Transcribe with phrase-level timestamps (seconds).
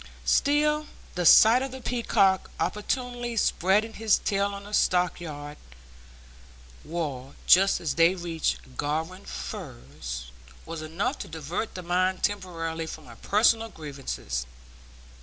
[0.25, 5.57] Still, the sight of the peacock opportunely spreading his tail on the stackyard
[6.83, 10.31] wall, just as they reached Garum Firs,
[10.65, 14.47] was enough to divert the mind temporarily from personal grievances.